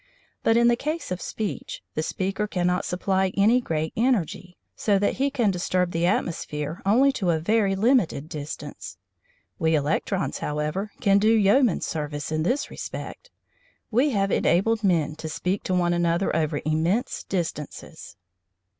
[0.41, 5.17] But in the case of speech, the speaker cannot supply any great energy, so that
[5.17, 8.97] he can disturb the atmosphere only to a very limited distance.
[9.59, 13.29] We electrons, however, can do yeoman service in this respect.
[13.91, 18.15] We have enabled men to speak to one another over immense distances.